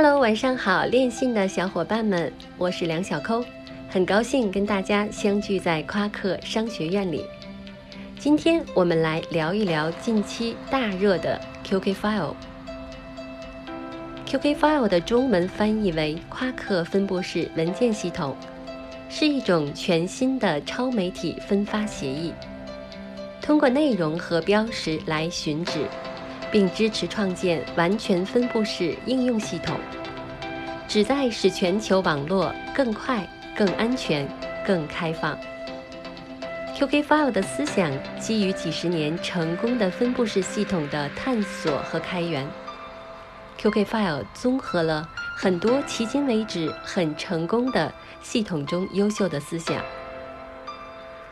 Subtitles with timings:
[0.00, 3.44] Hello，晚上好，练信的小伙伴们，我是梁小抠，
[3.88, 7.24] 很高兴跟大家相聚在夸克商学院里。
[8.16, 12.36] 今天我们来聊一聊近期大热的 QK File。
[14.24, 18.36] QK File 的中文翻译为夸克分布式文件系统，
[19.08, 22.32] 是一种全新的超媒体分发协议，
[23.42, 25.84] 通过内容和标识来寻址。
[26.50, 29.78] 并支持创建完全分布式应用系统，
[30.86, 33.26] 旨在使全球网络更快、
[33.56, 34.26] 更安全、
[34.66, 35.38] 更开放。
[36.76, 37.90] QK File 的思想
[38.20, 42.46] 基于几十年成功的分布式系统的探索和开源。
[43.58, 49.82] QK File 综合了很多迄今为止很成功的系统中优秀的思想，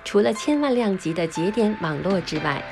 [0.05, 2.63] 除了千万量级的节点网络之外。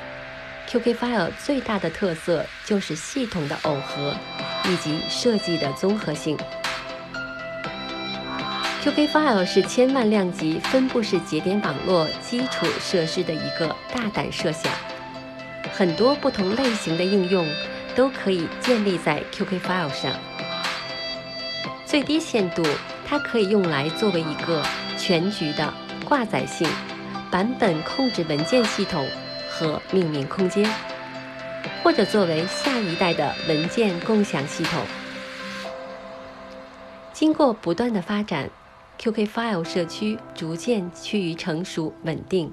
[0.67, 4.15] QK File 最大的特色就是系统的耦合
[4.65, 6.37] 以及设计的综合性。
[8.83, 14.71] QK File 是千万量级分布式节点网络基础设施的一个大胆设想，
[15.73, 17.47] 很多不同类型的应用
[17.95, 20.11] 都可以建立在 QK File 上。
[21.85, 22.63] 最低限度，
[23.07, 24.63] 它可以用来作为一个
[24.97, 26.67] 全局的挂载性
[27.31, 29.07] 版本控制文件系统。
[29.57, 30.69] 和命名空间，
[31.81, 34.81] 或者作为下一代的文件共享系统。
[37.13, 38.49] 经过不断的发展
[38.97, 42.51] ，QK File 社区逐渐趋于成熟稳定，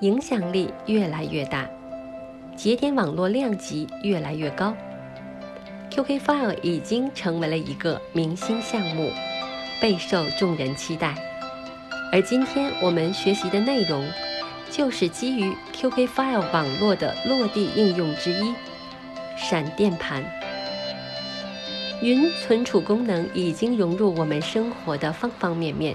[0.00, 1.68] 影响力越来越大，
[2.56, 4.74] 节点网络量级越来越高。
[5.90, 9.10] QK File 已经成为了一个明星项目，
[9.82, 11.14] 备受众人期待。
[12.10, 14.02] 而今天我们学习的内容。
[14.72, 18.54] 就是基于 QK File 网络的落地应用之一——
[19.36, 20.24] 闪电盘。
[22.00, 25.94] 云存储功能已经融入我们生活的方方面面，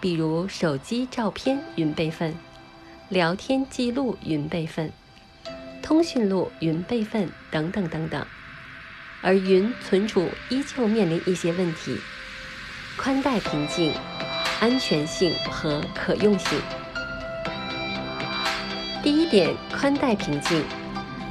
[0.00, 2.34] 比如手机照片云备份、
[3.10, 4.90] 聊天记录云备份、
[5.82, 8.26] 通讯录云备份等等等等。
[9.20, 12.00] 而云存储依旧面临一些问题：
[12.96, 13.92] 宽带瓶颈、
[14.60, 16.58] 安全性和可用性。
[19.02, 20.64] 第一点，宽带瓶颈，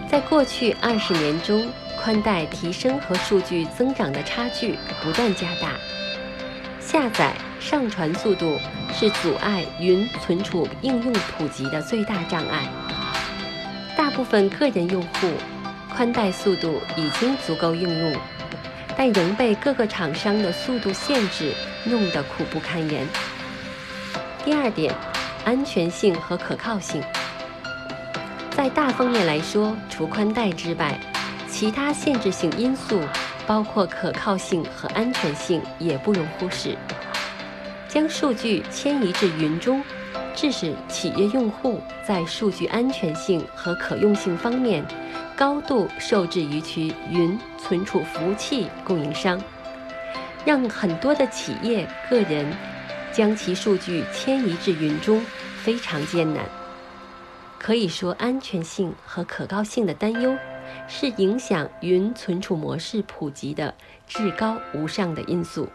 [0.09, 1.67] 在过去二十年中，
[2.01, 5.71] 宽带提升和数据增长的差距不断加大，
[6.79, 8.57] 下载、上传速度
[8.93, 12.69] 是阻碍云存储应用普及的最大障碍。
[13.97, 15.31] 大部分个人用户，
[15.93, 18.15] 宽带速度已经足够应用，
[18.95, 21.51] 但仍被各个厂商的速度限制
[21.83, 23.05] 弄得苦不堪言。
[24.45, 24.93] 第二点，
[25.43, 27.03] 安全性和可靠性。
[28.55, 30.97] 在大方面来说，除宽带之外，
[31.49, 33.01] 其他限制性因素，
[33.45, 36.77] 包括可靠性和安全性，也不容忽视。
[37.89, 39.83] 将数据迁移至云中，
[40.33, 44.81] 致使企业用户在数据安全性和可用性方面
[45.35, 49.37] 高度受制于其云存储服务器供应商，
[50.45, 52.45] 让很多的企业个人
[53.11, 55.21] 将其数据迁移至云中
[55.61, 56.45] 非常艰难。
[57.65, 60.37] 可以说，安全性和可靠性的担忧
[60.87, 63.73] 是影响云存储模式普及的
[64.05, 65.67] 至高无上的因素。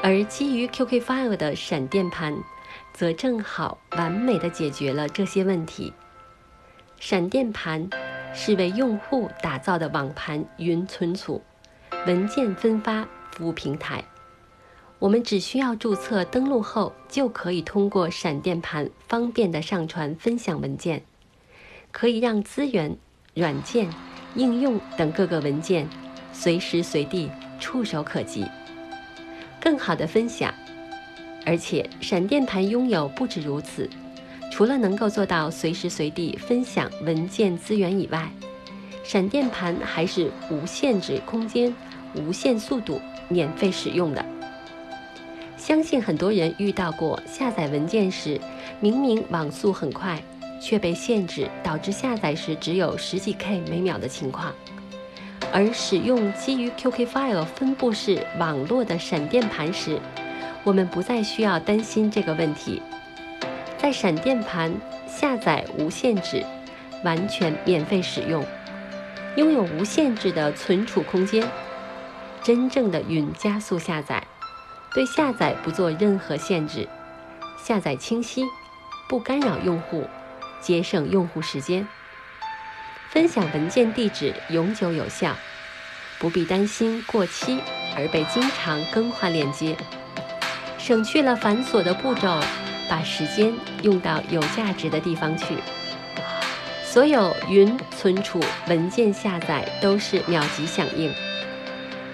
[0.00, 2.36] 而基于 QK File 的闪电盘，
[2.92, 5.92] 则正好完美的解决了这些问题。
[7.00, 7.90] 闪电盘
[8.32, 11.42] 是为用户打造的网盘云存储、
[12.06, 14.04] 文件分发服务平台。
[15.02, 21.02] 我们只需要注册登录后，就可以通过闪电盘方便的上传、分享文件，
[21.90, 22.96] 可以让资源、
[23.34, 23.90] 软件、
[24.36, 25.88] 应用等各个文件
[26.32, 28.46] 随时随地触手可及，
[29.60, 30.54] 更好的分享。
[31.44, 33.90] 而且，闪电盘拥有不止如此，
[34.52, 38.30] 除了能够做到随时随地分享文件资源以外，
[39.02, 41.74] 闪电盘还是无限制空间、
[42.14, 44.24] 无限速度、免费使用的。
[45.62, 48.40] 相信很多人遇到过下载文件时，
[48.80, 50.20] 明明网速很快，
[50.60, 54.52] 却被限制，导致下载时只有十几 K 每秒的情况。
[55.52, 60.00] 而使用基于 QK File 分布式网络的闪电盘时，
[60.64, 62.82] 我们不再需要担心这个问题。
[63.78, 64.74] 在闪电盘
[65.06, 66.44] 下载无限制，
[67.04, 68.44] 完全免费使用，
[69.36, 71.48] 拥有无限制的存储空间，
[72.42, 74.26] 真正的云加速下载。
[74.94, 76.86] 对下载不做任何限制，
[77.62, 78.44] 下载清晰，
[79.08, 80.06] 不干扰用户，
[80.60, 81.86] 节省用户时间。
[83.08, 85.34] 分享文件地址永久有效，
[86.18, 87.58] 不必担心过期
[87.96, 89.76] 而被经常更换链接，
[90.78, 92.40] 省去了繁琐的步骤，
[92.88, 95.56] 把时间用到有价值的地方去。
[96.84, 98.38] 所有云存储
[98.68, 101.10] 文件下载都是秒级响应。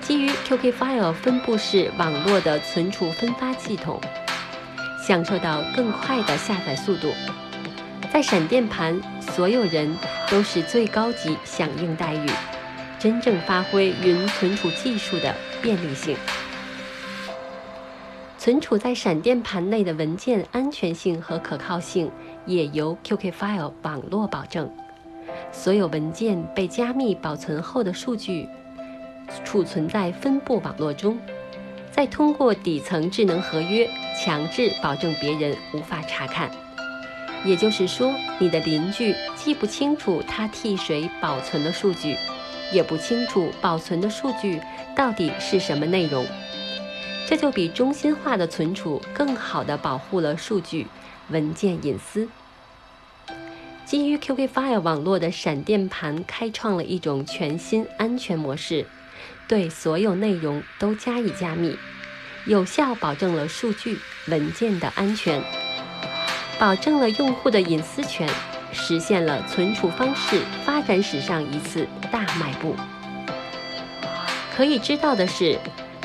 [0.09, 4.01] 基于 QK File 分布式网络的存储分发系统，
[5.07, 7.13] 享受到更快的下载速度。
[8.11, 9.95] 在闪电盘，所有人
[10.31, 12.27] 都是最高级响应待遇，
[12.99, 16.17] 真正发挥云存储技术的便利性。
[18.39, 22.11] 存储在闪电盘内的文件安全性和可靠性
[22.47, 24.75] 也由 QK File 网络保证。
[25.53, 28.49] 所有文件被加密保存后的数据
[29.45, 31.19] 储存在分布网络中，
[31.91, 33.89] 再通过底层智能合约
[34.19, 36.51] 强制保证别人无法查看。
[37.45, 42.17] 也就是说，你的邻居既不清楚他替谁保存了数据，
[42.73, 44.61] 也不清楚保存的数据
[44.97, 46.27] 到底是什么内容。
[47.29, 50.87] 这就比中心化的存储更好地保护了数据
[51.29, 52.29] 文件隐私。
[53.85, 58.87] 基于 QK File 网络的闪电盘开创了一种全新安全模式，
[59.47, 61.79] 对所有内容都加以加密，
[62.47, 65.43] 有效保证了数据文件的安全，
[66.59, 68.29] 保证了用户的隐私权，
[68.73, 72.77] 实现了存储方式发展史上一次大迈步。
[74.57, 75.59] 可以知道的是。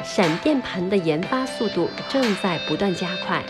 [0.05, 3.41] 闪电盘的研发速度正在不断加快，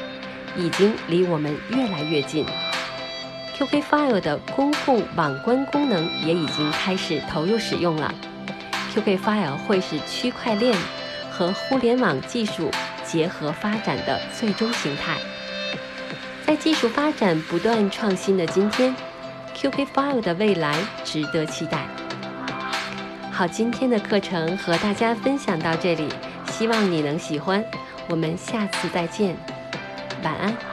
[0.56, 2.46] 已经离我们越来越近。
[3.58, 8.14] QK File 的公共网关功能也已经开始投入使用了。
[8.94, 10.78] QK File 会是区块链
[11.32, 12.70] 和互联网技术
[13.04, 15.18] 结合发展的最终形态。
[16.46, 18.96] 在技术发展不断创新的今天
[19.56, 21.88] ，QK File 的未来值得期待。
[23.32, 26.08] 好，今天的课程和大家分享到这里。
[26.52, 27.66] 希望你能喜欢，
[28.08, 29.36] 我们下次再见，
[30.22, 30.73] 晚安。